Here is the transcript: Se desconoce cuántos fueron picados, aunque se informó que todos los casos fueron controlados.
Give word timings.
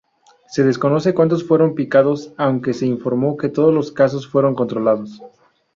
Se 0.47 0.63
desconoce 0.63 1.13
cuántos 1.13 1.47
fueron 1.47 1.75
picados, 1.75 2.33
aunque 2.35 2.73
se 2.73 2.87
informó 2.87 3.37
que 3.37 3.49
todos 3.49 3.71
los 3.71 3.91
casos 3.91 4.27
fueron 4.27 4.55
controlados. 4.55 5.21